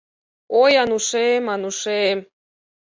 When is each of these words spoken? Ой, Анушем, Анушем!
Ой, 0.61 0.71
Анушем, 0.83 1.43
Анушем! 1.53 2.19